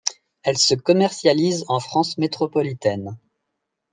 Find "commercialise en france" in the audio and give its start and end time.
0.73-2.17